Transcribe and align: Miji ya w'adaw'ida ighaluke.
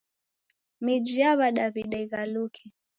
Miji 0.83 1.15
ya 1.23 1.31
w'adaw'ida 1.39 1.97
ighaluke. 2.05 2.63